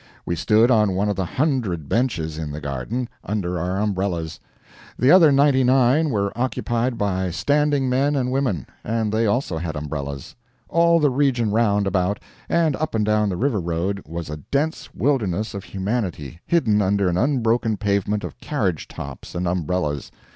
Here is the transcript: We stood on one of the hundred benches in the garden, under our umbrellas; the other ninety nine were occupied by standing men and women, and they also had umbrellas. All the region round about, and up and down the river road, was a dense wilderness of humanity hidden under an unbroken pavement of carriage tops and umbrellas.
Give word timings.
We 0.25 0.35
stood 0.35 0.71
on 0.71 0.95
one 0.95 1.09
of 1.09 1.15
the 1.15 1.25
hundred 1.25 1.87
benches 1.87 2.39
in 2.39 2.49
the 2.49 2.59
garden, 2.59 3.07
under 3.23 3.59
our 3.59 3.77
umbrellas; 3.79 4.39
the 4.97 5.11
other 5.11 5.31
ninety 5.31 5.63
nine 5.63 6.09
were 6.09 6.35
occupied 6.35 6.97
by 6.97 7.29
standing 7.29 7.87
men 7.87 8.15
and 8.15 8.31
women, 8.31 8.65
and 8.83 9.11
they 9.13 9.27
also 9.27 9.59
had 9.59 9.75
umbrellas. 9.75 10.33
All 10.69 10.99
the 10.99 11.11
region 11.11 11.51
round 11.51 11.85
about, 11.85 12.19
and 12.49 12.75
up 12.77 12.95
and 12.95 13.05
down 13.05 13.29
the 13.29 13.37
river 13.37 13.59
road, 13.61 14.01
was 14.07 14.27
a 14.31 14.37
dense 14.49 14.91
wilderness 14.95 15.53
of 15.53 15.65
humanity 15.65 16.39
hidden 16.47 16.81
under 16.81 17.07
an 17.07 17.15
unbroken 17.17 17.77
pavement 17.77 18.23
of 18.23 18.39
carriage 18.39 18.87
tops 18.87 19.35
and 19.35 19.47
umbrellas. 19.47 20.09